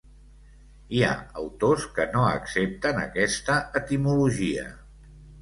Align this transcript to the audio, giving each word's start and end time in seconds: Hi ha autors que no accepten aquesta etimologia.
Hi 0.99 1.03
ha 1.07 1.11
autors 1.41 1.85
que 1.97 2.07
no 2.15 2.23
accepten 2.39 3.03
aquesta 3.03 3.59
etimologia. 3.83 4.67